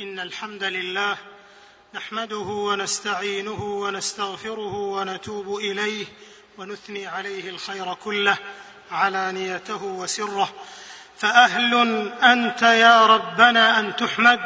إن 0.00 0.20
الحمد 0.20 0.64
لله 0.64 1.16
نحمده 1.94 2.36
ونستعينه 2.36 3.62
ونستغفره 3.62 4.74
ونتوب 4.74 5.56
إليه 5.56 6.06
ونثني 6.58 7.06
عليه 7.06 7.50
الخير 7.50 7.94
كله 7.94 8.36
علانيته 8.92 9.84
وسره. 9.84 10.48
فأهل 11.16 11.74
أنت 12.22 12.62
يا 12.62 13.06
ربنا 13.06 13.80
أن 13.80 13.96
تحمد 13.96 14.40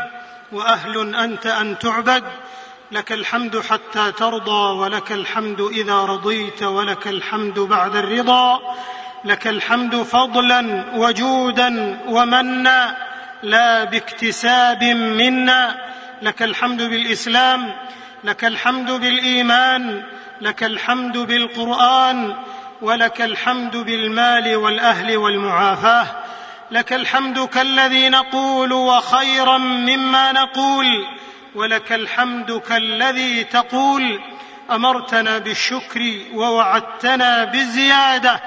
وأهل 0.52 1.14
أنت 1.14 1.46
أن 1.46 1.78
تعبد. 1.78 2.24
لك 2.92 3.12
الحمد 3.12 3.60
حتى 3.60 4.12
ترضى 4.12 4.78
ولك 4.78 5.12
الحمد 5.12 5.60
إذا 5.60 6.04
رضيت 6.04 6.62
ولك 6.62 7.08
الحمد 7.08 7.58
بعد 7.58 7.96
الرضا. 7.96 8.76
لك 9.24 9.46
الحمد 9.46 10.02
فضلا 10.02 10.84
وجودا 10.94 12.00
ومنا. 12.08 13.03
لا 13.44 13.84
باكتساب 13.84 14.84
منا. 14.84 15.76
لك 16.22 16.42
الحمد 16.42 16.82
بالإسلام 16.82 17.74
لك 18.24 18.44
الحمد 18.44 18.90
بالإيمان 18.90 20.02
لك 20.40 20.64
الحمد 20.64 21.18
بالقرآن 21.18 22.36
ولك 22.82 23.22
الحمد 23.22 23.76
بالمال 23.76 24.56
والأهل 24.56 25.16
والمعافاة. 25.16 26.06
لك 26.70 26.92
الحمد 26.92 27.48
كالذي 27.48 28.08
نقول 28.08 28.72
وخيرا 28.72 29.58
مما 29.58 30.32
نقول 30.32 31.06
ولك 31.54 31.92
الحمد 31.92 32.52
كالذي 32.52 33.44
تقول. 33.44 34.20
أمرتنا 34.70 35.38
بالشكر 35.38 36.14
ووعدتنا 36.34 37.44
بالزيادة 37.44 38.40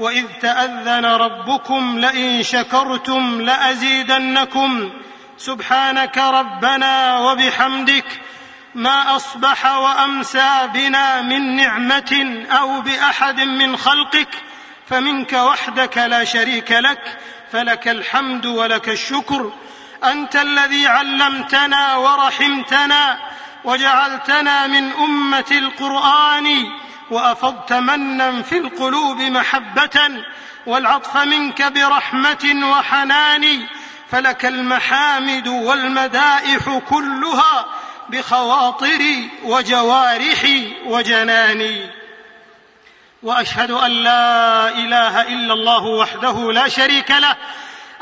وإذ 0.00 0.24
تأذن 0.42 1.04
ربكم 1.04 1.98
لئن 1.98 2.42
شكرتم 2.42 3.40
لأزيدنكم. 3.40 4.90
سبحانك 5.38 6.18
ربنا 6.18 7.18
وبحمدك. 7.18 8.04
ما 8.74 9.16
أصبح 9.16 9.66
وأمسى 9.66 10.68
بنا 10.74 11.22
من 11.22 11.56
نعمة 11.56 12.44
أو 12.50 12.80
بأحد 12.80 13.40
من 13.40 13.76
خلقك. 13.76 14.28
فمنك 14.88 15.32
وحدك 15.32 15.98
لا 15.98 16.24
شريك 16.24 16.72
لك. 16.72 17.18
فلك 17.52 17.88
الحمد 17.88 18.46
ولك 18.46 18.88
الشكر. 18.88 19.52
أنت 20.04 20.36
الذي 20.36 20.86
علمتنا 20.86 21.96
ورحمتنا 21.96 23.18
وجعلتنا 23.64 24.66
من 24.66 24.92
أمة 24.92 25.50
القرآن. 25.50 26.46
وأفضت 27.10 27.72
منا 27.72 28.42
في 28.42 28.58
القلوب 28.58 29.22
محبة 29.22 30.24
والعطف 30.66 31.16
منك 31.16 31.62
برحمة 31.62 32.70
وحنان 32.70 33.66
فلك 34.10 34.46
المحامد 34.46 35.48
والمدائح 35.48 36.78
كلها 36.88 37.66
بخواطري 38.08 39.30
وجوارحي 39.44 40.72
وجناني. 40.86 41.90
وأشهد 43.22 43.70
أن 43.70 43.90
لا 43.90 44.68
إله 44.68 45.22
إلا 45.22 45.52
الله 45.52 45.84
وحده 45.84 46.52
لا 46.52 46.68
شريك 46.68 47.10
له 47.10 47.36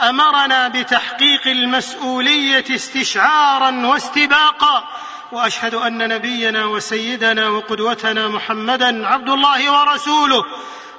أمرنا 0.00 0.68
بتحقيق 0.68 1.46
المسؤولية 1.46 2.64
استشعارا 2.70 3.86
واستباقا 3.86 4.88
وأشهد 5.32 5.74
أن 5.74 6.08
نبينا 6.08 6.64
وسيدنا 6.64 7.48
وقدوتنا 7.48 8.28
محمدا 8.28 9.06
عبد 9.06 9.28
الله 9.28 9.72
ورسوله 9.72 10.44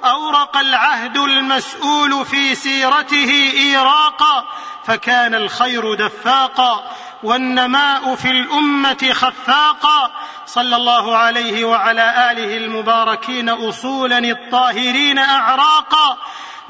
أورق 0.04 0.56
العهد 0.56 1.16
المسؤول 1.16 2.26
في 2.26 2.54
سيرته 2.54 3.52
ايراقا 3.54 4.44
فكان 4.84 5.34
الخير 5.34 5.94
دفاقا 5.94 6.90
والنماء 7.22 8.14
في 8.14 8.30
الأمة 8.30 9.12
خفاقا. 9.12 10.10
صلى 10.46 10.76
الله 10.76 11.16
عليه 11.16 11.64
وعلى 11.64 12.30
آله 12.30 12.56
المباركين 12.56 13.48
اصولا 13.48 14.18
الطاهرين 14.18 15.18
اعراقا. 15.18 16.16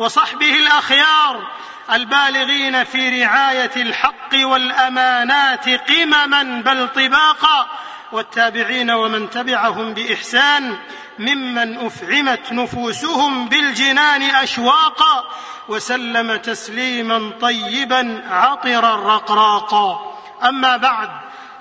وصحبه 0.00 0.54
الأخيار 0.54 1.46
البالغين 1.92 2.84
في 2.84 3.22
رعاية 3.22 3.70
الحق 3.76 4.34
والأمانات 4.34 5.68
قمما 5.68 6.42
بل 6.42 6.88
طباقا 6.88 7.66
والتابعين 8.12 8.90
ومن 8.90 9.30
تبعهم 9.30 9.94
بإحسان 9.94 10.78
ممن 11.18 11.86
أفعمت 11.86 12.52
نفوسهم 12.52 13.48
بالجنان 13.48 14.22
أشواقا 14.22 15.24
وسلم 15.68 16.36
تسليما 16.36 17.32
طيبا 17.40 18.22
عطرا 18.30 19.14
رقراقا 19.16 20.16
أما 20.44 20.76
بعد 20.76 21.10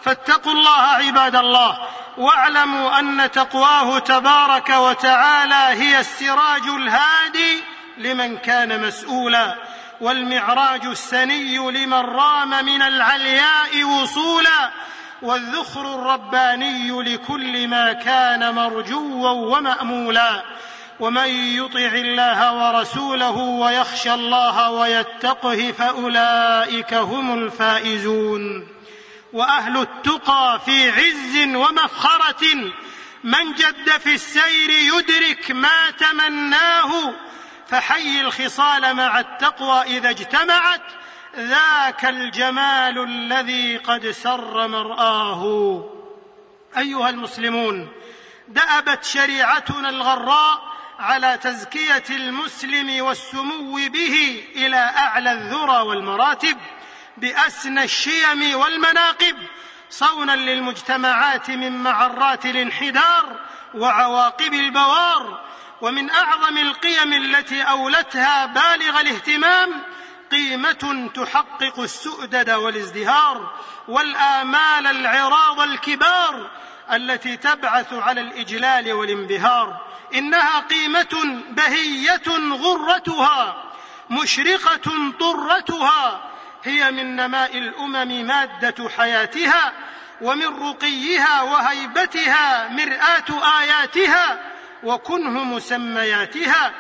فاتقوا 0.02 0.52
الله 0.52 0.82
عباد 0.82 1.36
الله 1.36 1.78
واعلموا 2.18 3.00
أن 3.00 3.32
تقواه 3.32 4.00
تبارك 4.00 4.70
وتعالى 4.70 5.84
هي 5.84 6.00
السراج 6.00 6.68
الهادي 6.68 7.64
لمن 8.00 8.38
كان 8.38 8.88
مسؤولا 8.88 9.56
والمعراج 10.02 10.86
السني 10.86 11.58
لمن 11.58 11.94
رام 11.94 12.66
من 12.66 12.82
العلياء 12.82 13.84
وصولا 13.84 14.72
والذخر 15.22 15.96
الرباني 15.96 16.92
لكل 16.92 17.68
ما 17.68 17.94
كان 17.94 18.56
مرجوا 18.56 19.30
ومأمولا. 19.30 20.44
ومن 21.00 21.28
يطع 21.28 21.92
الله 21.96 22.54
ورسوله 22.54 23.38
ويخشى 23.38 24.14
الله 24.14 24.72
ويتقه 24.72 25.74
فأولئك 25.78 26.94
هم 26.94 27.44
الفائزون. 27.44 28.68
وأهل 29.34 29.78
التقى 29.78 30.62
في 30.66 30.90
عز 30.90 31.56
ومفخره 31.56 32.56
من 33.24 33.54
جد 33.54 33.90
في 34.00 34.14
السير 34.14 34.70
يدرك 34.70 35.52
ما 35.52 35.92
تمناه 36.00 37.14
فحي 37.70 38.22
الخصال 38.22 38.94
مع 38.94 39.20
التقوى 39.20 39.82
إذا 39.82 40.10
اجتمعت. 40.10 40.82
ذاك 41.38 42.06
الجمال 42.06 43.04
الذي 43.04 43.78
قد 43.78 44.12
سر 44.12 44.68
مرآه. 44.68 45.84
أيها 46.78 47.10
المسلمون 47.10 47.88
دأبت 48.48 49.04
شريعتنا 49.04 49.90
الغراء 49.90 50.70
على 51.00 51.38
تزكية 51.38 52.04
المسلم 52.10 53.06
والسمو 53.06 53.74
به 53.74 54.44
إلى 54.56 54.78
أعلى 54.78 55.32
الذرى 55.32 55.82
والمراتب 55.82 56.58
بأسنى 57.18 57.84
الشيم 57.84 58.60
والمناقب 58.60 59.36
صونا 59.90 60.36
للمجتمعات 60.36 61.52
من 61.52 61.84
معرات 61.84 62.46
الانحدار 62.46 63.40
وعواقب 63.74 64.54
البوار 64.54 65.49
ومن 65.82 66.10
أعظم 66.10 66.58
القيم 66.58 67.14
التي 67.14 67.62
أولتها 67.62 68.46
بالغ 68.46 69.02
الاهتمام 69.02 69.82
قيمة 70.32 71.10
تحقق 71.16 71.80
السؤدد 71.80 72.50
والازدهار 72.50 73.54
والآمال 73.88 74.88
العراض 74.88 75.60
الكبار 75.60 76.50
التي 76.94 77.38
تبعث 77.38 77.94
على 77.94 78.22
الإجلال 78.22 78.94
والانبهار. 78.94 79.90
إنها 80.14 80.60
قيمة 80.60 81.42
بهية 81.50 82.28
غرتها 82.52 83.64
مشرقة 84.10 85.12
طرتها 85.20 86.30
هي 86.64 86.92
من 86.92 87.16
نماء 87.16 87.58
الأمم 87.58 88.26
مادة 88.28 88.90
حياتها 88.98 89.74
ومن 90.22 90.70
رقيها 90.70 91.42
وهيبتها 91.42 92.70
مرآة 92.70 93.60
آياتها 93.60 94.40
وكنه 94.84 95.44
مسمياتها 95.44 96.72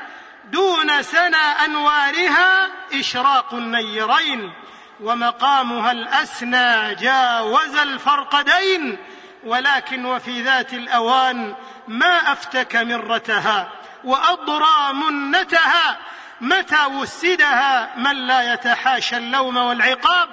دون 0.52 1.04
سنى 1.04 1.66
أنوارها 1.66 2.68
إشراق 2.94 3.54
النيرين 3.54 4.54
ومقامها 5.02 5.92
الأسنى 5.92 6.96
جاوز 6.96 7.76
الفرقدين 7.76 8.98
ولكن 9.44 10.06
وفي 10.06 10.42
ذات 10.42 10.74
الأوان 10.74 11.56
ما 11.88 12.32
أفتك 12.32 12.76
مرتها 12.76 13.72
وأضرى 14.04 14.94
منتها 14.94 15.98
متى 16.42 16.86
وسدها 16.86 17.96
من 17.98 18.16
لا 18.16 18.54
يتحاشى 18.54 19.18
اللوم 19.18 19.58
والعقاب 19.58 20.30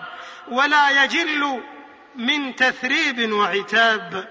ولا 0.48 1.04
يجل 1.04 1.62
من 2.16 2.56
تثريب 2.56 3.32
وعتاب 3.32 4.28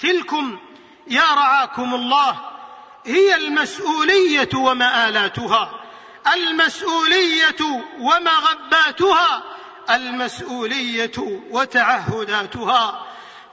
تلكم 0.00 0.58
يا 1.06 1.34
رعاكم 1.34 1.94
الله 1.94 2.40
هي 3.06 3.36
المسؤولية 3.36 4.48
ومآلاتها 4.54 5.80
المسؤولية 6.34 7.84
ومغباتها 8.00 9.42
المسؤولية 9.90 11.40
وتعهداتها. 11.50 13.06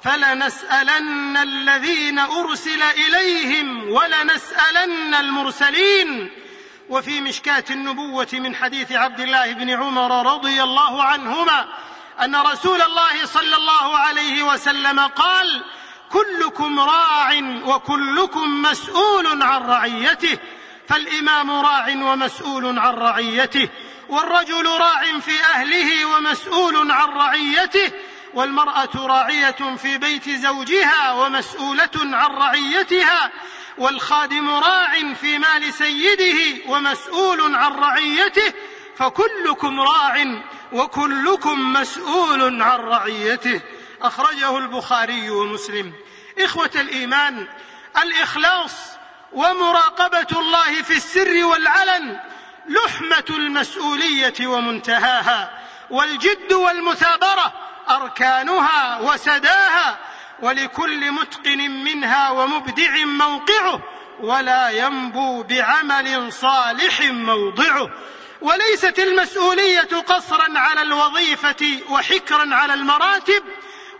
فلنسألن 0.03 1.37
الذين 1.37 2.19
أرسل 2.19 2.83
إليهم 2.83 3.89
ولنسألن 3.89 5.13
المرسلين. 5.13 6.31
وفي 6.89 7.21
مشكاة 7.21 7.63
النبوة 7.69 8.27
من 8.33 8.55
حديث 8.55 8.91
عبد 8.91 9.19
الله 9.19 9.53
بن 9.53 9.69
عمر 9.69 10.33
رضي 10.33 10.63
الله 10.63 11.03
عنهما 11.03 11.65
أن 12.23 12.35
رسول 12.35 12.81
الله 12.81 13.25
صلى 13.25 13.55
الله 13.57 13.97
عليه 13.97 14.43
وسلم 14.43 14.99
قال 14.99 15.63
كلكم 16.13 16.79
راع 16.79 17.33
وكلكم 17.65 18.61
مسؤول 18.61 19.43
عن 19.43 19.61
رعيته 19.61 20.37
فالإمام 20.87 21.51
راع 21.51 21.87
ومسؤول 21.89 22.79
عن 22.79 22.93
رعيته 22.93 23.69
والرجل 24.09 24.67
راع 24.67 25.19
في 25.19 25.43
أهله 25.43 26.05
ومسؤول 26.05 26.91
عن 26.91 27.09
رعيته 27.09 27.91
والمرأة 28.33 28.89
راعية 28.95 29.75
في 29.77 29.97
بيت 29.97 30.29
زوجها 30.29 31.13
ومسؤولة 31.13 31.89
عن 31.95 32.31
رعيتها 32.31 33.31
والخادم 33.77 34.49
راع 34.49 35.13
في 35.21 35.37
مال 35.37 35.73
سيده 35.73 36.61
ومسؤول 36.67 37.55
عن 37.55 37.71
رعيته 37.71 38.53
فكلكم 38.95 39.81
راع 39.81 40.25
وكلكم 40.73 41.73
مسؤول 41.73 42.61
عن 42.61 42.79
رعيته. 42.79 43.61
أخرجه 44.01 44.57
البخاري 44.57 45.29
ومسلم. 45.29 45.93
إخوة 46.39 46.71
الإيمان 46.75 47.47
الإخلاص 48.03 48.71
ومراقبة 49.33 50.39
الله 50.39 50.81
في 50.81 50.93
السر 50.93 51.45
والعلن 51.45 52.19
لحمة 52.69 53.25
المسؤولية 53.29 54.47
ومنتهاها 54.47 55.59
والجد 55.89 56.53
والمثابرة 56.53 57.53
أركانها 57.89 58.99
وسداها 59.01 59.97
ولكل 60.41 61.11
متقن 61.11 61.69
منها 61.69 62.29
ومبدع 62.29 63.05
موقعه 63.05 63.79
ولا 64.19 64.69
ينبو 64.69 65.43
بعمل 65.43 66.33
صالح 66.33 67.01
موضعه. 67.01 67.89
وليست 68.41 68.99
المسؤولية 68.99 69.89
قصرا 70.07 70.59
على 70.59 70.81
الوظيفة 70.81 71.79
وحكرا 71.89 72.55
على 72.55 72.73
المراتب 72.73 73.43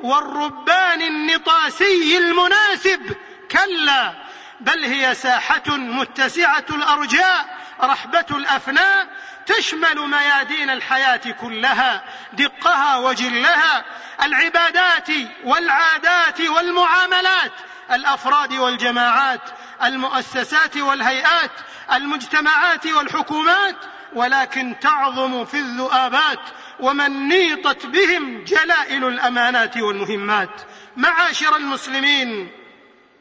والربان 0.04 1.02
النطاسي 1.02 2.18
المناسب 2.18 3.16
كلا 3.52 4.14
بل 4.60 4.84
هي 4.86 5.16
ساحه 5.16 5.64
متسعه 5.68 6.66
الارجاء 6.70 7.58
رحبه 7.82 8.26
الافناء 8.32 9.08
تشمل 9.46 10.08
ميادين 10.08 10.70
الحياة 10.70 11.22
كلها 11.42 12.04
دقها 12.34 12.98
وجلها 12.98 13.86
العبادات 14.24 15.08
والعادات 15.44 16.42
والمعاملات 16.42 17.52
الافراد 17.92 18.54
والجماعات 18.54 19.42
المؤسسات 19.84 20.78
والهيئات 20.78 21.52
المجتمعات 21.94 22.88
والحكومات 22.88 23.76
ولكن 24.16 24.76
تعظم 24.82 25.46
في 25.46 25.58
الذؤابات 25.58 26.40
ومن 26.80 27.28
نيطت 27.28 27.86
بهم 27.86 28.44
جلائل 28.44 29.08
الأمانات 29.08 29.78
والمهمات. 29.78 30.62
معاشر 30.98 31.56
المسلمين 31.56 32.52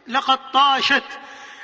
لقد 0.08 0.38
طاشت 0.52 1.04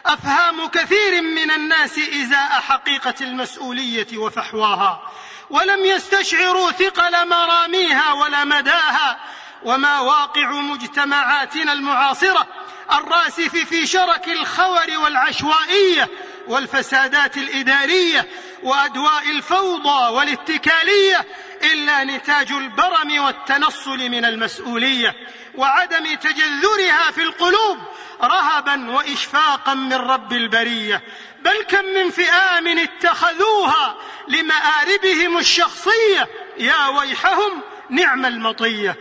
أفهام 0.06 0.66
كثير 0.66 1.22
من 1.22 1.50
الناس 1.50 1.98
إزاء 1.98 2.50
حقيقة 2.50 3.14
المسؤولية 3.20 4.18
وفحواها 4.18 5.12
ولم 5.50 5.84
يستشعروا 5.84 6.70
ثقل 6.70 7.28
مراميها 7.28 8.12
ولا 8.12 8.44
مداها. 8.44 9.18
وما 9.62 10.00
واقع 10.00 10.50
مجتمعاتنا 10.50 11.72
المعاصرة 11.72 12.46
الراسف 12.92 13.56
في 13.56 13.86
شرك 13.86 14.28
الخور 14.28 14.98
والعشوائية 15.02 16.08
والفسادات 16.46 17.36
الإدارية 17.36 18.28
وأدواء 18.62 19.30
الفوضى 19.30 20.14
والاتكالية 20.14 21.26
إلا 21.72 22.04
نتاج 22.04 22.52
البرم 22.52 23.18
والتنصل 23.18 23.98
من 23.98 24.24
المسؤولية 24.24 25.14
وعدم 25.54 26.14
تجذرها 26.14 27.10
في 27.14 27.22
القلوب 27.22 27.78
رهبا 28.22 28.90
واشفاقا 28.90 29.74
من 29.74 29.92
رب 29.92 30.32
البرية. 30.32 31.02
بل 31.42 31.62
كم 31.68 31.84
من 31.84 32.10
فئام 32.10 32.78
اتخذوها 32.78 33.96
لمآربهم 34.28 35.38
الشخصية 35.38 36.28
يا 36.58 36.88
ويحهم 36.88 37.62
نعم 37.90 38.26
المطية. 38.26 38.96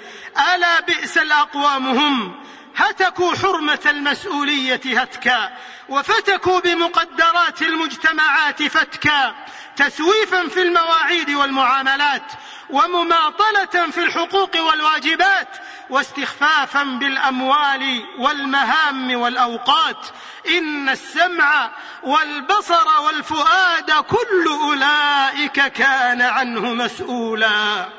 ألا 0.56 0.80
بئس 0.80 1.18
الاقوام 1.18 1.88
هم 1.88 2.46
هتكوا 2.77 3.35
حرمة 3.35 3.79
المسؤولية 3.85 4.81
هتكا 4.85 5.50
وفتكوا 5.89 6.59
بمقدرات 6.59 7.62
المجتمعات 7.62 8.63
فتكا 8.63 9.35
تسويفا 9.75 10.47
في 10.47 10.62
المواعيد 10.62 11.29
والمعاملات 11.29 12.31
ومماطلة 12.69 13.91
في 13.91 13.97
الحقوق 13.97 14.56
والواجبات 14.62 15.47
واستخفافا 15.89 16.83
بالأموال 16.83 18.06
والمهام 18.18 19.15
والأوقات. 19.21 20.07
إن 20.50 20.89
السمع 20.89 21.69
والبصر 22.03 23.01
والفؤاد 23.01 23.91
كل 23.91 24.47
أولئك 24.47 25.68
كان 25.68 26.21
عنه 26.21 26.73
مسؤولا. 26.73 27.89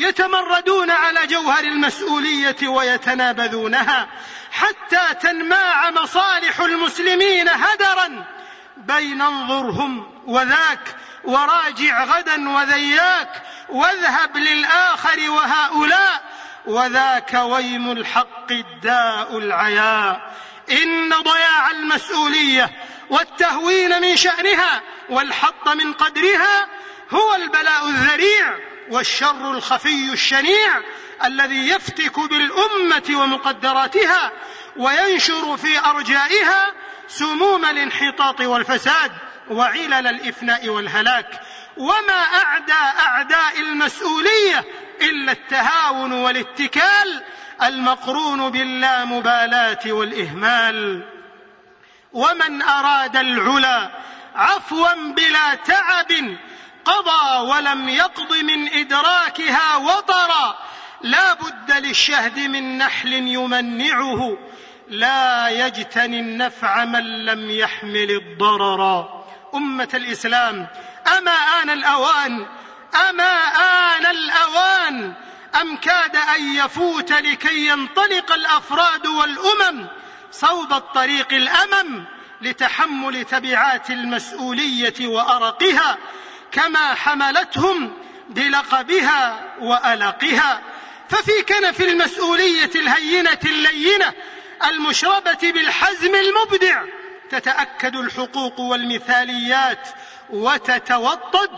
يتمردون 0.00 0.90
على 0.90 1.26
جوهر 1.26 1.64
المسؤولية 1.64 2.68
ويتنابذونها 2.68 4.08
حتى 4.52 5.14
تنماع 5.22 5.90
مصالح 5.90 6.60
المسلمين 6.60 7.48
هدرا. 7.48 8.24
بين 8.76 9.20
انظرهم 9.22 10.22
وذاك 10.26 10.96
وراجع 11.24 12.04
غدا 12.04 12.50
وذياك 12.50 13.42
واذهب 13.68 14.36
للآخر 14.36 15.30
وهؤلاء. 15.30 16.22
وذاك 16.66 17.34
ويم 17.34 17.92
الحق 17.92 18.52
الداء 18.52 19.38
العياء. 19.38 20.34
إن 20.70 21.10
ضياع 21.10 21.70
المسؤولية 21.70 22.70
والتهوين 23.10 24.02
من 24.02 24.16
شأنها 24.16 24.80
والحط 25.08 25.68
من 25.68 25.92
قدرها 25.92 26.66
هو 27.10 27.34
البلاء 27.34 27.88
الذريع. 27.88 28.69
والشر 28.90 29.50
الخفي 29.50 30.12
الشنيع 30.12 30.82
الذي 31.24 31.68
يفتك 31.68 32.20
بالأمة 32.20 33.22
ومقدراتها 33.22 34.32
وينشر 34.76 35.56
في 35.56 35.78
أرجائها 35.78 36.72
سموم 37.08 37.64
الانحطاط 37.64 38.40
والفساد 38.40 39.12
وعلل 39.50 40.06
الإفناء 40.06 40.68
والهلاك. 40.68 41.40
وما 41.76 42.22
أعدى 42.42 42.72
أعداء 42.98 43.60
المسؤولية 43.60 44.64
إلا 45.02 45.32
التهاون 45.32 46.12
والاتكال 46.12 47.22
المقرون 47.62 48.50
باللامبالاة 48.50 49.80
والإهمال. 49.86 51.04
ومن 52.12 52.62
أراد 52.62 53.16
العلا 53.16 53.90
عفوا 54.34 54.94
بلا 54.94 55.54
تعب 55.54 56.36
قضى 56.90 57.50
ولم 57.50 57.88
يقض 57.88 58.36
من 58.36 58.68
إدراكها 58.72 59.76
وطرا. 59.76 60.58
لا 61.00 61.34
بد 61.34 61.72
للشهد 61.72 62.38
من 62.38 62.78
نحل 62.78 63.12
يمنعه. 63.12 64.38
لا 64.88 65.48
يجتني 65.48 66.20
النفع 66.20 66.84
من 66.84 67.24
لم 67.24 67.50
يحمل 67.50 68.10
الضرر. 68.10 69.08
أمة 69.54 69.88
الإسلام 69.94 70.66
أما 71.18 71.32
آن 71.62 71.70
الأوان؟ 71.70 72.46
أما 73.08 73.32
آن 73.96 74.06
الأوان؟ 74.06 75.14
أم 75.60 75.76
كاد 75.76 76.16
أن 76.16 76.54
يفوت 76.54 77.12
لكي 77.12 77.66
ينطلق 77.66 78.32
الأفراد 78.32 79.06
والأمم 79.06 79.86
صوب 80.32 80.72
الطريق 80.72 81.32
الأمم 81.32 82.04
لتحمل 82.40 83.24
تبعات 83.24 83.90
المسؤولية 83.90 85.06
وأرقها؟ 85.06 85.98
كما 86.52 86.94
حملتهم 86.94 87.92
بلقبها 88.28 89.40
وألقها. 89.60 90.62
ففي 91.08 91.42
كنف 91.48 91.80
المسؤولية 91.80 92.70
الهينة 92.74 93.38
اللينة 93.44 94.12
المشربة 94.64 95.38
بالحزم 95.42 96.14
المبدع 96.14 96.82
تتأكد 97.30 97.96
الحقوق 97.96 98.60
والمثاليات 98.60 99.88
وتتوطد 100.30 101.50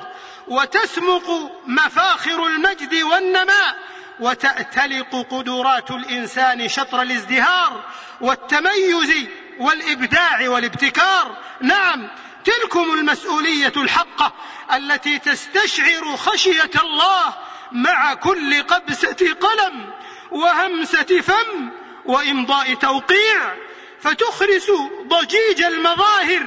وتسمق 0.49 1.53
مفاخر 1.67 2.47
المجد 2.47 2.95
والنماء 2.95 3.77
وتأتلق 4.21 5.27
قدرات 5.31 5.91
الإنسان 5.91 6.69
شطر 6.69 7.03
الازدهار 7.03 7.85
والتميز 8.21 9.29
والإبداع 9.59 10.49
والابتكار. 10.49 11.37
نعم 11.61 12.09
تلكم 12.45 12.93
المسؤولية 12.93 13.73
الحقة 13.77 14.33
التي 14.75 15.19
تستشعر 15.19 16.17
خشية 16.17 16.71
الله 16.83 17.35
مع 17.73 18.15
كل 18.15 18.63
قبسة 18.63 19.35
قلم 19.41 19.91
وهمسة 20.31 21.21
فم 21.21 21.71
وإمضاء 22.05 22.75
توقيع 22.75 23.55
فتخرس 24.01 24.71
ضجيج 25.07 25.63
المظاهر 25.63 26.47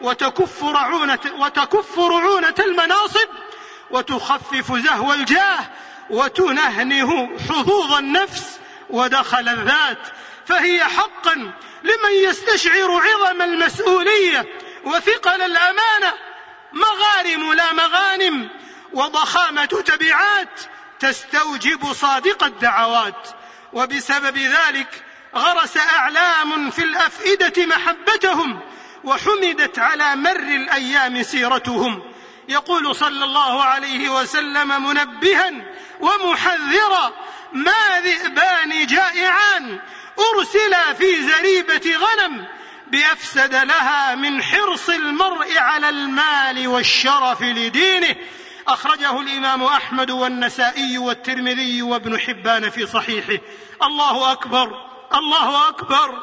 وتكف 0.00 0.64
رعونة, 0.64 1.18
وتكف 1.38 1.98
رعونة 1.98 2.54
المناصب 2.58 3.28
وتخفف 3.90 4.72
زهو 4.72 5.12
الجاه 5.12 5.70
وتنهنه 6.10 7.38
حظوظ 7.48 7.92
النفس 7.92 8.60
ودخل 8.90 9.48
الذات 9.48 9.98
فهي 10.46 10.84
حقا 10.84 11.34
لمن 11.82 12.12
يستشعر 12.24 12.90
عظم 12.90 13.42
المسؤولية 13.42 14.46
وثقل 14.86 15.42
الامانه 15.42 16.12
مغارم 16.72 17.52
لا 17.52 17.72
مغانم 17.72 18.48
وضخامة 18.92 19.64
تبعات 19.64 20.60
تستوجب 21.00 21.92
صادق 21.92 22.44
الدعوات. 22.44 23.28
وبسبب 23.72 24.38
ذلك 24.38 25.04
غرس 25.34 25.76
أعلام 25.76 26.70
في 26.70 26.82
الأفئدة 26.82 27.66
محبتهم 27.66 28.60
وحمدت 29.04 29.78
على 29.78 30.16
مر 30.16 30.36
الأيام 30.36 31.22
سيرتهم. 31.22 32.02
يقول 32.48 32.96
صلى 32.96 33.24
الله 33.24 33.64
عليه 33.64 34.08
وسلم 34.08 34.84
منبها 34.84 35.52
ومحذرا 36.00 37.12
ما 37.52 38.00
ذئبان 38.00 38.86
جائعان 38.86 39.78
أرسلا 40.18 40.92
في 40.92 41.28
زريبة 41.28 41.96
غنم 41.96 42.46
بأفسد 42.90 43.54
لها 43.54 44.14
من 44.14 44.42
حرص 44.42 44.88
المرء 44.88 45.58
على 45.58 45.88
المال 45.88 46.68
والشرف 46.68 47.42
لدينه. 47.42 48.16
أخرجه 48.68 49.20
الإمام 49.20 49.62
أحمد 49.62 50.10
والنسائي 50.10 50.98
والترمذي 50.98 51.82
وابن 51.82 52.20
حبان 52.20 52.70
في 52.70 52.86
صحيحه. 52.86 53.38
الله 53.82 54.32
أكبر 54.32 54.86
الله 55.14 55.68
أكبر. 55.68 56.22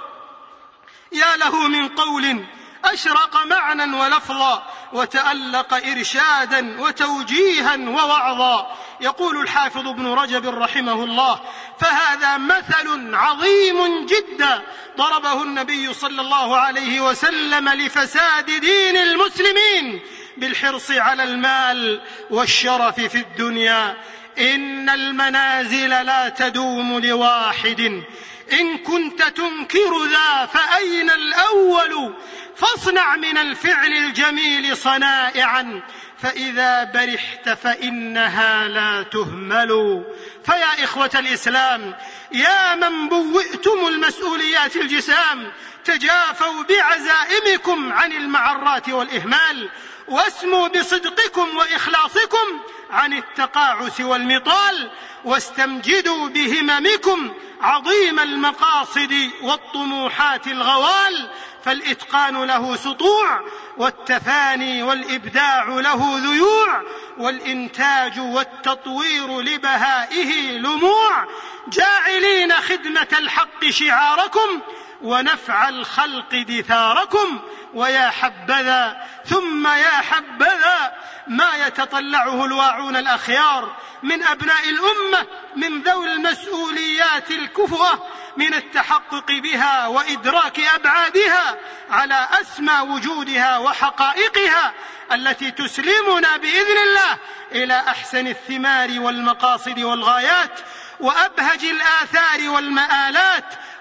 يا 1.12 1.36
له 1.38 1.68
من 1.68 1.88
قول 1.88 2.46
أشرق 2.86 3.46
معنى 3.46 3.98
ولفظا 3.98 4.64
وتألق 4.94 5.74
إرشادا 5.74 6.82
وتوجيها 6.82 7.76
ووعظا. 7.76 8.78
يقول 9.02 9.38
الحافظ 9.38 9.88
ابن 9.88 10.08
رجب 10.08 10.60
رحمه 10.60 11.04
الله 11.04 11.40
فهذا 11.80 12.38
مثل 12.38 13.16
عظيم 13.16 14.06
جدا 14.06 14.62
ضربه 14.98 15.44
النبي 15.44 15.94
صلى 15.94 16.22
الله 16.22 16.58
عليه 16.58 17.02
وسلم 17.02 17.70
لفساد 17.70 18.46
دين 18.46 18.98
المسلمين 18.98 20.02
بالحرص 20.38 20.92
على 20.92 21.24
المال 21.24 22.02
والشرف 22.30 23.00
في 23.00 23.18
الدنيا. 23.18 23.98
إن 24.38 24.90
المنازل 24.90 25.90
لا 25.90 26.30
تدوم 26.30 27.00
لواحد 27.00 28.04
إن 28.52 28.78
كنت 28.78 29.24
تنكر 29.24 30.06
ذا 30.06 30.46
فأين 30.46 31.10
الأول؟ 31.10 32.14
فاصنع 32.56 33.16
من 33.16 33.38
الفعل 33.38 33.94
الجميل 33.94 34.78
صنائعا. 34.78 35.82
فإذا 36.22 36.84
برحت 36.84 37.50
فإنها 37.50 38.68
لا 38.68 39.04
تهمل. 39.04 40.04
فيا 40.46 40.84
إخوة 40.84 41.12
الإسلام 41.16 41.96
يا 42.32 42.76
من 42.76 43.10
بوئتم 43.10 43.88
المسؤوليات 43.88 44.76
الجسام 44.76 45.52
تجافوا 45.86 46.64
بعزائمكم 46.64 47.94
عن 47.94 48.12
المعرات 48.12 48.90
والإهمال 48.90 49.70
واسموا 50.08 50.68
بصدقكم 50.68 51.58
وإخلاصكم 51.58 52.60
عن 52.94 53.14
التقاعس 53.14 54.02
والمطال 54.02 54.92
واستمجدوا 55.26 56.30
بهممكم 56.30 57.34
عظيم 57.62 58.20
المقاصد 58.20 59.30
والطموحات 59.42 60.48
الغوال 60.48 61.30
فالإتقان 61.66 62.44
له 62.44 62.76
سطوع 62.76 63.42
والتفاني 63.78 64.84
والإبداع 64.84 65.64
له 65.64 66.20
ذيوع 66.24 66.84
والإنتاج 67.18 68.20
والتطوير 68.20 69.42
لبهائه 69.42 70.52
لموع. 70.52 71.28
جاعلين 71.68 72.54
خدمة 72.54 73.08
الحق 73.20 73.66
شعاركم 73.70 74.62
ونفع 75.04 75.70
الخلق 75.70 76.36
دثاركم 76.36 77.40
ويا 77.74 78.10
حبذا 78.10 79.08
ثم 79.26 79.68
يا 79.68 80.02
حبذا 80.12 80.94
ما 81.28 81.68
يتطلعه 81.68 82.46
الواعون 82.46 82.96
الأخيار 82.96 83.76
من 84.04 84.24
أبناء 84.24 84.70
الأمة 84.70 85.28
من 85.56 85.82
ذوي 85.82 86.08
المسؤوليات 86.08 87.32
الكفؤة 87.32 88.08
من 88.38 88.54
التحقق 88.54 89.32
بها 89.32 89.88
وإدراك 89.88 90.60
أبعادها 90.60 91.58
على 91.90 92.28
أسمى 92.42 92.80
وجودها 92.80 93.58
وحقائقها 93.58 94.74
التي 95.12 95.52
تسلمنا 95.52 96.38
بإذن 96.38 96.78
الله 96.78 97.18
إلى 97.52 97.74
أحسن 97.74 98.28
الثمار 98.28 99.00
والمقاصد 99.00 99.80
والغايات 99.80 100.60
وأبهج 101.00 101.64
الآثار 101.64 102.50
والمآلات 102.50 103.23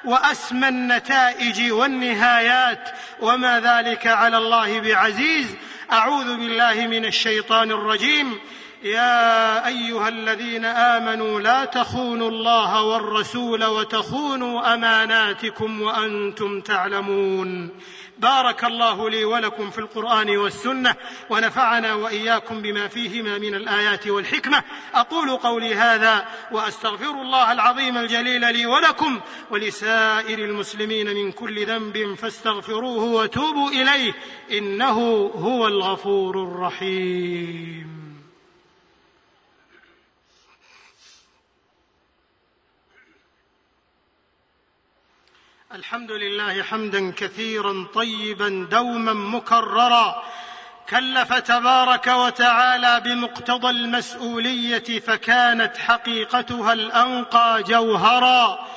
وأسمى 0.04 0.68
النتائج 0.68 1.72
والنهايات 1.72 2.88
وما 3.20 3.60
ذلك 3.60 4.06
على 4.06 4.38
الله 4.38 4.80
بعزيز. 4.80 5.46
أعوذ 5.92 6.36
بالله 6.36 6.86
من 6.86 7.04
الشيطان 7.04 7.70
الرجيم. 7.70 8.38
يا 8.82 9.66
أيها 9.66 10.08
الذين 10.08 10.64
آمنوا 10.64 11.40
لا 11.40 11.64
تخونوا 11.64 12.30
الله 12.30 12.82
والرسول 12.82 13.64
وتخونوا 13.64 14.74
أماناتكم 14.74 15.82
وأنتم 15.82 16.60
تعلمون. 16.60 17.70
بارك 18.22 18.64
الله 18.64 19.10
لي 19.10 19.24
ولكم 19.24 19.70
في 19.70 19.78
القرآن 19.78 20.36
والسنة 20.36 20.94
ونفعنا 21.30 21.94
وإياكم 21.94 22.62
بما 22.62 22.88
فيهما 22.88 23.38
من 23.38 23.54
الآيات 23.54 24.06
والحكمة. 24.06 24.62
أقول 24.94 25.36
قولي 25.36 25.74
هذا 25.74 26.26
وأستغفر 26.52 27.10
الله 27.10 27.52
العظيم 27.52 27.98
الجليل 27.98 28.52
لي 28.52 28.66
ولكم 28.66 29.20
ولسائر 29.50 30.38
المسلمين 30.38 31.14
من 31.14 31.32
كل 31.32 31.66
ذنب 31.66 32.14
فاستغفروه 32.14 33.04
وتوبوا 33.04 33.70
إليه 33.70 34.14
إنه 34.52 35.30
هو 35.34 35.66
الغفور 35.68 36.42
الرحيم. 36.42 37.91
الحمد 45.74 46.12
لله 46.12 46.62
حمدا 46.62 47.12
كثيرا 47.16 47.86
طيبا 47.94 48.68
دوما 48.70 49.12
مكررا 49.12 50.22
كلف 50.88 51.32
تبارك 51.32 52.06
وتعالى 52.06 53.00
بمقتضى 53.00 53.70
المسؤولية 53.70 55.00
فكانت 55.00 55.76
حقيقتها 55.76 56.72
الأنقى 56.72 57.62
جوهرا. 57.62 58.68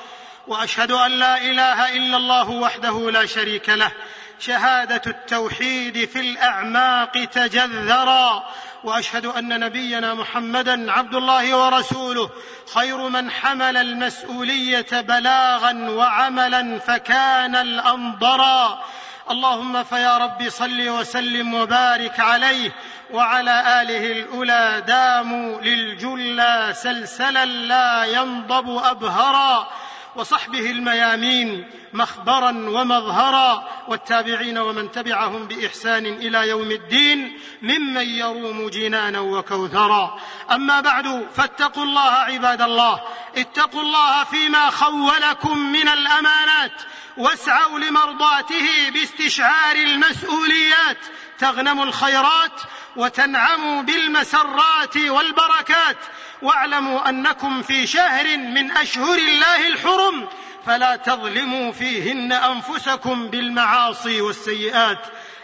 وأشهد 0.46 0.92
أن 0.92 1.10
لا 1.10 1.42
إله 1.50 1.96
إلا 1.96 2.16
الله 2.16 2.50
وحده 2.50 3.10
لا 3.10 3.26
شريك 3.26 3.68
له. 3.68 3.92
شهادة 4.38 5.02
التوحيد 5.06 6.08
في 6.08 6.20
الأعماق 6.20 7.24
تجذرا. 7.24 8.44
وأشهد 8.84 9.26
أن 9.26 9.60
نبينا 9.60 10.14
محمدا 10.14 10.92
عبد 10.92 11.14
الله 11.14 11.56
ورسوله 11.56 12.30
خير 12.74 12.96
من 13.08 13.30
حمل 13.30 13.76
المسؤولية 13.76 14.86
بلاغا 14.92 15.90
وعملا 15.90 16.78
فكان 16.78 17.56
الأنظرا. 17.56 18.84
اللهم 19.30 19.84
فيا 19.84 20.18
رب 20.18 20.48
صل 20.48 20.88
وسلم 20.88 21.54
وبارك 21.54 22.20
عليه 22.20 22.72
وعلى 23.12 23.82
آله 23.82 24.12
الأولى 24.12 24.82
داموا 24.86 25.60
للجلى 25.60 26.72
سلسلا 26.76 27.44
لا 27.44 28.04
ينضب 28.04 28.80
أبهرا. 28.84 29.68
وصحبه 30.16 30.70
الميامين 30.70 31.70
مخبرا 31.96 32.50
ومظهرا 32.50 33.68
والتابعين 33.88 34.58
ومن 34.58 34.92
تبعهم 34.92 35.46
بإحسان 35.46 36.06
إلى 36.06 36.48
يوم 36.48 36.70
الدين 36.70 37.40
ممن 37.62 38.08
يروم 38.08 38.68
جنانا 38.68 39.20
وكوثرا. 39.20 40.20
أما 40.50 40.80
بعد 40.80 41.26
فاتقوا 41.36 41.84
الله 41.84 42.10
عباد 42.10 42.62
الله. 42.62 43.02
اتقوا 43.36 43.82
الله 43.82 44.24
فيما 44.24 44.70
خولكم 44.70 45.58
من 45.58 45.88
الأمانات 45.88 46.82
واسعوا 47.16 47.78
لمرضاته 47.78 48.90
باستشعار 48.92 49.76
المسؤوليات. 49.76 50.98
تغنموا 51.38 51.84
الخيرات 51.84 52.60
وتنعموا 52.96 53.82
بالمسرات 53.82 54.96
والبركات. 54.96 55.96
واعلموا 56.42 57.08
أنكم 57.08 57.62
في 57.62 57.86
شهر 57.86 58.36
من 58.36 58.70
أشهر 58.70 59.18
الله 59.18 59.66
الحرم 59.66 60.28
فلا 60.66 60.96
تظلموا 60.96 61.72
فيهن 61.72 62.32
أنفسكم 62.32 63.28
بالمعاصي 63.28 64.20
والسيئات. 64.20 64.98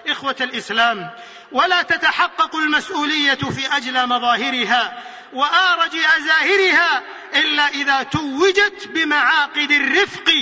إخوة 0.09 0.37
الإسلام 0.41 1.11
ولا 1.52 1.83
تتحقق 1.83 2.57
المسؤولية 2.57 3.35
في 3.35 3.76
اجلى 3.76 4.07
مظاهرها 4.07 5.02
وأرج 5.33 5.97
أزاهرها 6.17 7.02
إلا 7.35 7.69
إذا 7.69 8.02
توجت 8.02 8.88
بمعاقد 8.88 9.71
الرفق 9.71 10.33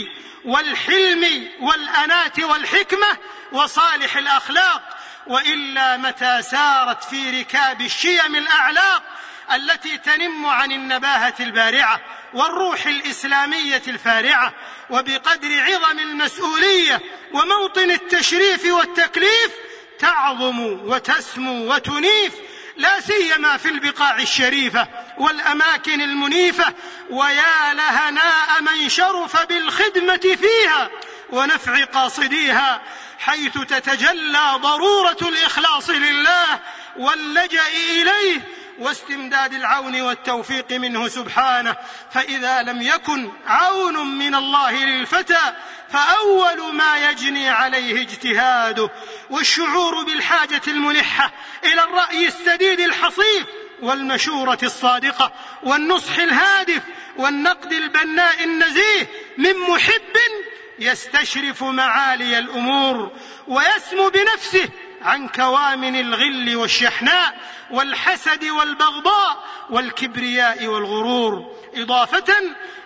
والحلم 0.44 1.48
والاناه 1.60 2.32
والحكمة 2.38 3.18
وصالح 3.52 4.16
الأخلاق. 4.16 4.82
وإلا 5.26 5.96
متى 5.96 6.42
سارت 6.42 7.04
في 7.04 7.40
ركاب 7.40 7.80
الشيم 7.80 8.34
الأعلاق 8.34 9.02
التي 9.54 9.98
تنم 9.98 10.46
عن 10.46 10.72
النباهة 10.72 11.34
البارعة. 11.40 12.00
والروح 12.34 12.86
الإسلامية 12.86 13.82
الفارعة 13.88 14.54
وبقدر 14.90 15.60
عظم 15.60 15.98
المسؤولية 15.98 17.00
وموطن 17.32 17.90
التشريف 17.90 18.64
والتكليف 18.66 19.50
تعظم 19.98 20.58
وتسمو 20.60 21.74
وتنيف 21.74 22.32
لا 22.76 23.00
سيما 23.00 23.56
في 23.56 23.68
البقاع 23.68 24.16
الشريفة 24.16 24.88
والأماكن 25.18 26.00
المنيفة 26.00 26.74
ويا 27.10 27.74
لهناء 27.74 28.62
من 28.62 28.88
شرف 28.88 29.46
بالخدمة 29.46 30.16
فيها 30.16 30.90
ونفع 31.30 31.84
قاصديها 31.84 32.82
حيث 33.18 33.52
تتجلى 33.52 34.52
ضرورة 34.56 35.18
الإخلاص 35.22 35.90
لله 35.90 36.60
واللجأ 36.96 37.66
إليه 37.90 38.40
واستمداد 38.78 39.54
العون 39.54 40.00
والتوفيق 40.00 40.72
منه 40.72 41.08
سبحانه 41.08 41.76
فإذا 42.10 42.62
لم 42.62 42.82
يكن 42.82 43.30
عون 43.46 44.18
من 44.18 44.34
الله 44.34 44.84
للفتى 44.84 45.52
فأول 45.92 46.74
ما 46.74 47.10
يجني 47.10 47.48
عليه 47.48 48.02
اجتهاده 48.02 48.90
والشعور 49.30 50.04
بالحاجة 50.04 50.62
الملحة 50.68 51.32
إلى 51.64 51.84
الرأي 51.84 52.26
السديد 52.26 52.80
الحصيف 52.80 53.46
والمشورة 53.82 54.58
الصادقة 54.62 55.32
والنصح 55.62 56.18
الهادف 56.18 56.82
والنقد 57.16 57.72
البناء 57.72 58.44
النزيه 58.44 59.08
من 59.38 59.54
محب 59.68 60.16
يستشرف 60.78 61.62
معالي 61.62 62.38
الأمور 62.38 63.12
ويسمو 63.48 64.08
بنفسه 64.08 64.68
عن 65.02 65.28
كوامن 65.28 66.00
الغل 66.00 66.56
والشحناء 66.56 67.36
والحسد 67.70 68.44
والبغضاء 68.44 69.44
والكبرياء 69.70 70.66
والغرور 70.66 71.56
إضافة 71.74 72.34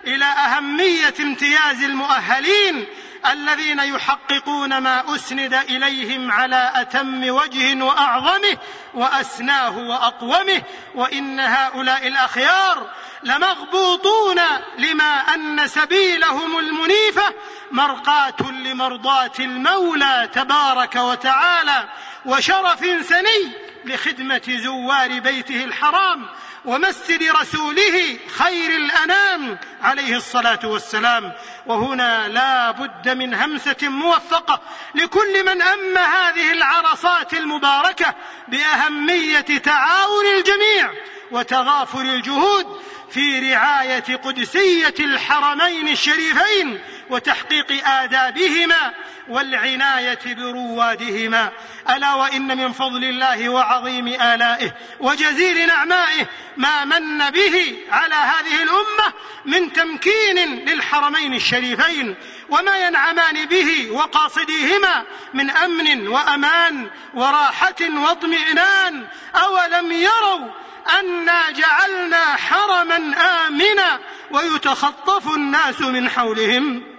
إلى 0.07 0.25
أهمية 0.25 1.13
امتياز 1.19 1.83
المؤهلين 1.83 2.85
الذين 3.31 3.79
يحققون 3.79 4.77
ما 4.77 5.15
أسند 5.15 5.53
إليهم 5.53 6.31
على 6.31 6.71
أتم 6.75 7.29
وجه 7.29 7.83
وأعظمه 7.83 8.57
وأسناه 8.93 9.77
وأقومه 9.77 10.61
وإن 10.95 11.39
هؤلاء 11.39 12.07
الأخيار 12.07 12.89
لمغبوطون 13.23 14.41
لما 14.77 15.19
أن 15.35 15.67
سبيلهم 15.67 16.59
المنيفة 16.59 17.33
مرقاة 17.71 18.51
لمرضاة 18.51 19.31
المولى 19.39 20.29
تبارك 20.33 20.95
وتعالى 20.95 21.85
وشرف 22.25 22.79
سني 23.09 23.51
لخدمة 23.85 24.41
زوار 24.47 25.19
بيته 25.19 25.63
الحرام 25.63 26.25
ومسجد 26.65 27.23
رسوله 27.41 28.17
خير 28.37 28.69
الأنام 28.75 29.57
عليه 29.81 30.17
الصلاة 30.17 30.59
والسلام. 30.63 31.31
وهنا 31.65 32.27
لا 32.27 32.71
بد 32.71 33.09
من 33.09 33.33
همسة 33.33 33.77
موفقة 33.81 34.61
لكل 34.95 35.45
من 35.45 35.61
اما 35.61 36.01
هذه 36.01 36.51
العرصات 36.51 37.33
المباركة 37.33 38.15
بأهمية 38.47 39.39
تعاون 39.39 40.25
الجميع 40.25 40.91
وتغافر 41.31 42.01
الجهود 42.01 42.81
في 43.11 43.53
رعاية 43.53 44.15
قدسية 44.15 44.93
الحرمين 44.99 45.87
الشريفين 45.87 46.79
وتحقيق 47.09 47.87
آدابهما 47.87 48.93
والعناية 49.27 50.19
بروادهما. 50.25 51.51
ألا 51.89 52.13
وإن 52.13 52.57
من 52.57 52.71
فضل 52.71 53.03
الله 53.03 53.49
وعظيم 53.49 54.07
آلائه 54.07 54.71
وجزيل 54.99 55.67
نعمائه 55.67 56.27
ما 56.57 56.85
من 56.85 57.29
به 57.29 57.77
على 57.91 58.15
هذه 58.15 58.63
الأمة 58.63 59.13
من 59.45 59.73
تمكين 59.73 60.65
للحرمين 60.65 61.33
الشريفين 61.33 62.15
وما 62.49 62.87
ينعمان 62.87 63.45
به 63.45 63.91
وقاصديهما 63.91 65.03
من 65.33 65.49
أمن 65.49 66.07
وأمان 66.07 66.89
وراحة 67.13 67.75
واطمئنان. 67.81 69.07
أولم 69.35 69.91
يروا 69.91 70.51
أنا 70.99 71.51
جعلنا 71.51 72.35
حرما 72.35 73.15
آمنا 73.47 73.99
ويتخطف 74.31 75.35
الناس 75.35 75.81
من 75.81 76.09
حولهم؟ 76.09 76.94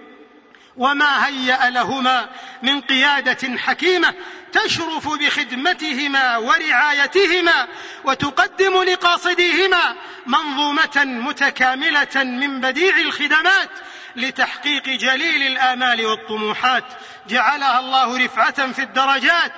وما 0.77 1.27
هيأ 1.27 1.69
لهما 1.69 2.29
من 2.61 2.81
قيادة 2.81 3.57
حكيمة 3.57 4.13
تشرف 4.51 5.07
بخدمتهما 5.07 6.37
ورعايتهما 6.37 7.67
وتقدم 8.03 8.83
لقاصديهما 8.83 9.95
منظومة 10.25 11.03
متكاملة 11.05 12.23
من 12.23 12.61
بديع 12.61 12.97
الخدمات 12.97 13.69
لتحقيق 14.15 14.83
جليل 14.83 15.47
الآمال 15.47 16.05
والطموحات. 16.05 16.83
جعلها 17.27 17.79
الله 17.79 18.25
رفعة 18.25 18.71
في 18.71 18.81
الدرجات 18.83 19.51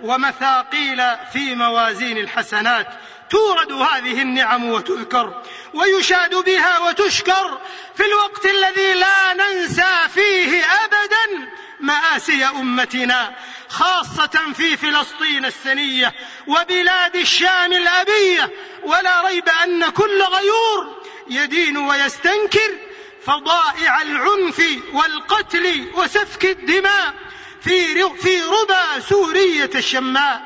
ومثاقيل 0.00 1.02
في 1.32 1.54
موازين 1.54 2.18
الحسنات. 2.18 2.86
تورد 3.30 3.72
هذه 3.72 4.22
النعم 4.22 4.64
وتذكر 4.64 5.42
ويشاد 5.74 6.34
بها 6.34 6.78
وتشكر 6.78 7.58
في 7.94 8.06
الوقت 8.06 8.46
الذي 8.46 8.92
لا 8.92 9.34
ننسى 9.34 10.08
فيه 10.14 10.64
ابدا 10.64 11.50
مآسي 11.80 12.44
أمتنا 12.44 13.36
خاصة 13.68 14.52
في 14.56 14.76
فلسطين 14.76 15.44
السنية 15.44 16.14
وبلاد 16.46 17.16
الشام 17.16 17.72
الأبية. 17.72 18.50
ولا 18.82 19.26
ريب 19.26 19.48
أن 19.48 19.88
كل 19.88 20.22
غيور 20.22 21.02
يدين 21.30 21.76
ويستنكر 21.76 22.78
فضائع 23.26 24.02
العنف 24.02 24.62
والقتل 24.92 25.90
وسفك 25.94 26.44
الدماء 26.44 27.14
في 27.60 27.94
في 27.94 28.42
ربى 28.42 29.02
سورية 29.08 29.70
الشماء. 29.74 30.42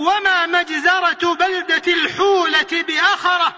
وما 0.00 0.46
مجزرة 0.46 1.34
بلدة 1.34 1.92
الحولة 1.92 2.84
بأخرة 2.88 3.56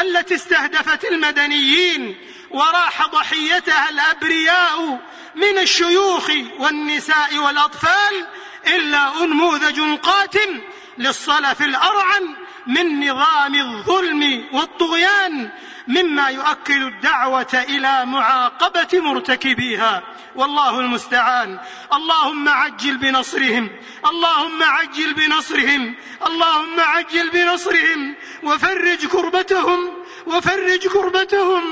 التي 0.00 0.34
استهدفت 0.34 1.04
المدنيين 1.04 2.18
وراح 2.50 3.06
ضحيتها 3.06 3.88
الأبرياء 3.90 4.98
من 5.34 5.58
الشيوخ 5.58 6.30
والنساء 6.58 7.38
والأطفال 7.38 8.26
إلا 8.66 9.24
أنموذج 9.24 9.98
قاتم 10.02 10.60
للصلف 10.98 11.62
الأرعن 11.62 12.36
من 12.66 13.10
نظام 13.10 13.54
الظلم 13.54 14.44
والطغيان 14.52 15.50
مما 15.88 16.28
يؤكد 16.28 16.82
الدعوة 16.82 17.64
إلى 17.68 18.06
معاقبة 18.06 19.00
مرتكبيها. 19.00 20.02
والله 20.36 20.80
المستعان. 20.80 21.58
اللهم 21.92 22.48
عجل 22.48 22.96
بنصرهم. 22.96 23.70
اللهم 24.10 24.62
عجل 24.62 25.14
بنصرهم. 25.14 25.94
اللهم 26.26 26.80
عجل 26.80 27.30
بنصرهم. 27.30 28.14
وفرج 28.42 29.06
كربتهم. 29.06 29.90
وفرج 30.26 30.88
كربتهم. 30.88 31.62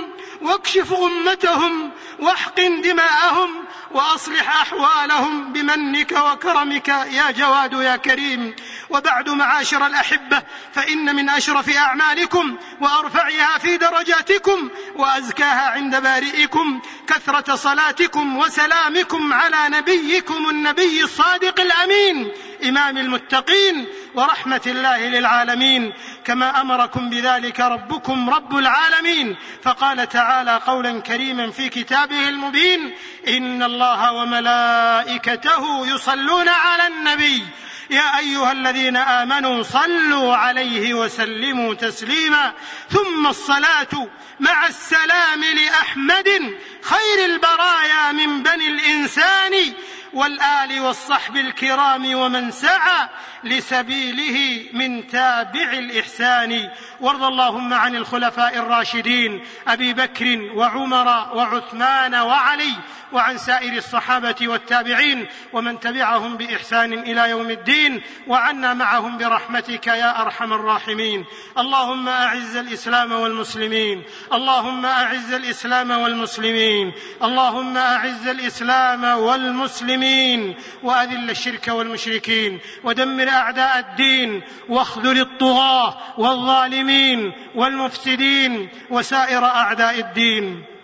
واكشف 0.42 0.92
غمتهم. 0.92 1.92
واحقن 2.18 2.80
دماءهم 2.80 3.64
وأصلح 3.90 4.60
أحوالهم 4.60 5.52
بمنك 5.52 6.12
وكرمك 6.12 6.88
يا 6.88 7.30
جواد 7.30 7.72
يا 7.72 7.96
كريم. 7.96 8.56
وبعد 8.90 9.28
معاشر 9.28 9.86
الأحبة 9.86 10.42
فإن 10.74 11.16
من 11.16 11.28
أشرف 11.28 11.76
أعمالكم 11.76 12.56
وأرفعها 12.80 13.58
في 13.58 13.76
درجاتكم 13.76 14.70
وأزكاها 14.96 15.70
عند 15.70 16.02
بارئكم 16.02 16.80
كثرة 17.06 17.54
صلاتكم 17.54 18.38
وسلامكم 18.38 19.32
على 19.32 19.76
نبيكم 19.76 20.50
النبي 20.50 21.04
الصادق 21.04 21.60
الأمين 21.60 22.32
إمام 22.64 22.98
المتقين 22.98 23.86
ورحمة 24.14 24.60
الله 24.66 25.08
للعالمين. 25.08 25.92
كما 26.24 26.60
أمركم 26.60 27.10
بذلك 27.10 27.60
ربكم 27.60 28.30
رب 28.30 28.56
العالمين. 28.56 29.36
فقال 29.62 30.08
تعالى 30.08 30.60
قولا 30.66 31.00
كريما 31.00 31.50
في 31.50 31.68
كتابه 31.68 32.07
المبين 32.12 32.94
إن 33.28 33.62
الله 33.62 34.12
وملائكته 34.12 35.86
يصلون 35.86 36.48
على 36.48 36.86
النبي. 36.86 37.44
يا 37.90 38.18
أيها 38.18 38.52
الذين 38.52 38.96
آمنوا 38.96 39.62
صلوا 39.62 40.36
عليه 40.36 40.94
وسلموا 40.94 41.74
تسليما. 41.74 42.52
ثم 42.90 43.26
الصلاة 43.26 44.08
مع 44.40 44.66
السلام 44.66 45.44
لأحمد 45.44 46.28
خير 46.82 47.24
البرايا 47.24 48.12
من 48.12 48.42
بني 48.42 48.68
الإنسان 48.68 49.74
والآل 50.12 50.80
والصحب 50.80 51.36
الكرام 51.36 52.14
ومن 52.14 52.50
سعى 52.50 53.08
لسبيله 53.44 54.66
من 54.72 55.06
تابع 55.06 55.72
الإحسان 56.20 56.70
وارض 57.00 57.22
اللهم 57.22 57.74
عن 57.74 57.96
الخلفاء 57.96 58.56
الراشدين 58.58 59.44
أبي 59.68 59.92
بكر 59.92 60.50
وعمر 60.54 61.06
وعثمان 61.36 62.14
وعلي 62.14 62.72
وعن 63.12 63.38
سائر 63.38 63.72
الصحابة 63.72 64.34
والتابعين 64.48 65.26
ومن 65.52 65.80
تبعهم 65.80 66.36
بإحسان 66.36 66.92
إلى 66.92 67.30
يوم 67.30 67.50
الدين 67.50 68.02
وعنا 68.26 68.74
معهم 68.74 69.18
برحمتك 69.18 69.86
يا 69.86 70.22
أرحم 70.22 70.52
الراحمين. 70.52 71.24
اللهم 71.58 72.08
أعز 72.08 72.56
الإسلام 72.56 73.12
والمسلمين. 73.12 74.02
اللهم 74.32 74.86
أعز 74.86 75.32
الإسلام 75.32 75.90
والمسلمين. 75.90 76.92
اللهم 77.22 77.76
أعز 77.76 78.28
الإسلام 78.28 79.04
والمسلمين. 79.04 80.54
وأذل 80.82 81.30
الشرك 81.30 81.68
والمشركين. 81.68 82.58
ودمر 82.84 83.28
أعداء 83.28 83.78
الدين. 83.78 84.42
واخذل 84.68 85.20
الطغاة 85.20 85.98
والظالمين 86.18 87.32
والمفسدين 87.54 88.68
وسائر 88.90 89.44
أعداء 89.44 89.98
الدين. 89.98 90.77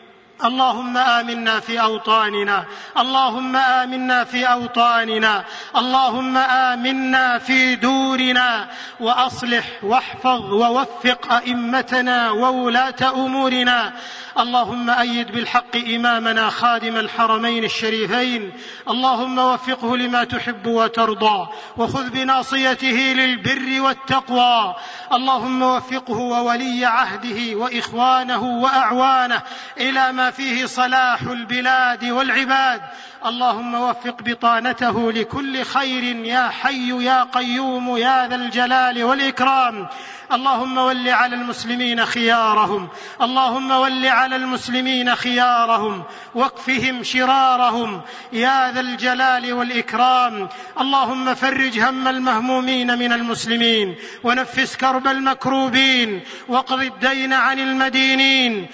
اللهم 0.45 0.97
آمنا 0.97 1.61
في 1.61 1.81
أوطاننا. 1.81 2.65
اللهم 2.99 3.57
آمنا 3.57 4.25
في 4.25 4.45
أوطاننا. 4.45 5.45
اللهم 5.77 6.37
آمنا 6.37 7.39
في 7.39 7.77
دورنا. 7.77 8.69
وأصلح 9.01 9.65
واحفظ 9.83 10.53
ووفق 10.53 11.33
أئمتنا 11.33 12.31
وولاة 12.31 12.95
أمورنا. 13.03 13.93
اللهم 14.39 14.91
أيد 14.91 15.33
بالحق 15.33 15.77
إمامنا 15.77 16.51
خادم 16.51 16.97
الحرمين 16.97 17.65
الشريفين. 17.65 18.53
اللهم 18.91 19.39
وفقه 19.39 19.97
لما 19.97 20.25
تحب 20.25 20.67
وترضى. 20.67 21.49
وخذ 21.77 22.11
بناصيته 22.11 23.15
للبر 23.17 23.81
والتقوى. 23.81 24.75
اللهم 25.13 25.63
وفقه 25.63 26.19
وولي 26.19 26.85
عهده 26.85 27.57
وإخوانه 27.57 28.43
وأعوانه 28.43 29.43
إلى 29.79 30.13
ما 30.13 30.24
فيه 30.31 30.67
صلاح 30.67 31.21
البلاد 31.23 32.05
والعباد 32.05 32.81
اللهم 33.27 33.75
وفق 33.75 34.23
بطانته 34.23 35.13
لكل 35.13 35.63
خير 35.65 36.03
يا 36.17 36.49
حي 36.49 37.05
يا 37.05 37.25
قيوم 37.25 37.97
يا 37.97 38.29
ذا 38.29 38.35
الجلال 38.37 39.05
والإكرام. 39.05 39.87
اللهم 40.33 40.79
ول 40.79 41.09
على 41.09 41.35
المسلمين 41.37 42.05
خيارهم. 42.05 42.89
اللهم 43.23 43.71
ول 43.71 44.07
على 44.07 44.37
المسلمين 44.37 45.15
خيارهم. 45.15 46.03
واكفهم 46.35 47.03
شرارهم 47.03 48.01
يا 48.33 48.73
ذا 48.73 48.81
الجلال 48.81 49.53
والإكرام. 49.53 50.49
اللهم 50.81 51.35
فرج 51.35 51.79
هم 51.81 52.09
المهمومين 52.09 52.99
من 52.99 53.13
المسلمين. 53.13 53.95
ونفس 54.25 54.77
كرب 54.77 55.07
المكروبين. 55.07 56.21
واقض 56.49 56.81
الدين 56.81 57.33
عن 57.33 57.59
المدينين. 57.59 58.67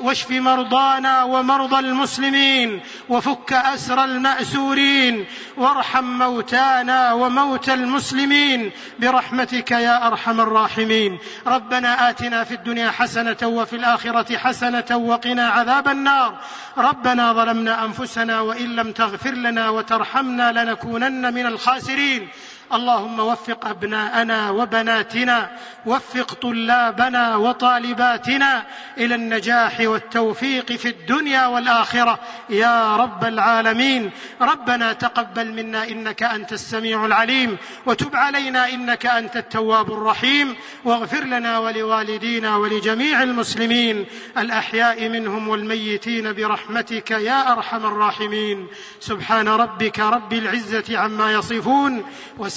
واشف 0.00 0.30
مرضانا 0.30 1.24
ومرضى 1.24 1.78
المسلمين. 1.78 2.80
وفك 3.08 3.52
أسر 3.80 4.04
المأسورين. 4.04 5.26
وارحم 5.56 6.04
موتانا 6.04 7.12
وموتى 7.12 7.74
المسلمين. 7.74 8.70
برحمتك 8.98 9.70
يا 9.70 10.08
الراحمين 10.08 10.40
الراحمين. 10.40 11.18
ربنا 11.46 12.10
آتنا 12.10 12.44
في 12.44 12.54
الدنيا 12.54 12.90
حسنة 12.90 13.36
وفي 13.42 13.76
الآخرة 13.76 14.36
حسنة 14.36 14.96
وقنا 14.96 15.48
عذاب 15.48 15.88
النار. 15.88 16.38
ربنا 16.78 17.32
ظلمنا 17.32 17.84
أنفسنا 17.84 18.40
وإن 18.40 18.76
لم 18.76 18.92
تغفر 18.92 19.30
لنا 19.30 19.68
وترحمنا 19.68 20.52
لنكونن 20.52 21.34
من 21.34 21.46
الخاسرين. 21.46 22.28
اللهم 22.72 23.20
وفق 23.20 23.66
ابناءنا 23.66 24.50
وبناتنا 24.50 25.50
وفق 25.86 26.34
طلابنا 26.34 27.36
وطالباتنا 27.36 28.64
إلى 28.98 29.14
النجاح 29.14 29.80
والتوفيق 29.80 30.72
في 30.72 30.88
الدنيا 30.88 31.46
والآخرة. 31.46 32.18
يا 32.50 32.96
رب 32.96 33.24
العالمين 33.24 34.10
ربنا 34.40 34.92
تقبل 34.92 35.52
منا 35.52 35.88
إنك 35.88 36.22
أنت 36.22 36.52
السميع 36.52 37.06
العليم 37.06 37.56
وتب 37.86 38.16
علينا 38.16 38.68
إنك 38.68 39.06
أنت 39.06 39.36
التواب 39.36 39.92
الرحيم 39.92 40.56
واغفر 40.84 41.24
لنا 41.24 41.58
ولوالدينا 41.58 42.56
ولجميع 42.56 43.22
المسلمين 43.22 44.06
الأحياء 44.38 45.08
منهم 45.08 45.48
والميتين 45.48 46.32
برحمتك 46.32 47.10
يا 47.10 47.52
أرحم 47.52 47.86
الراحمين. 47.86 48.66
سبحان 49.00 49.48
ربك 49.48 49.98
رب 49.98 50.32
العزة 50.32 50.98
عما 50.98 51.32
يصفون 51.32 52.04